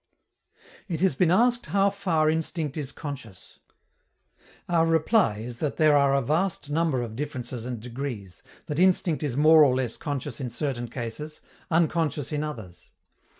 [0.87, 3.59] It has been asked how far instinct is conscious.
[4.67, 9.21] Our reply is that there are a vast number of differences and degrees, that instinct
[9.21, 12.89] is more or less conscious in certain cases, unconscious in others.